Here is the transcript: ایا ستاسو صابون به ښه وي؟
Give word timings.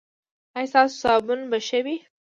ایا 0.57 0.69
ستاسو 0.71 0.95
صابون 1.03 1.39
به 1.49 1.57
ښه 1.67 1.79
وي؟ 1.85 1.97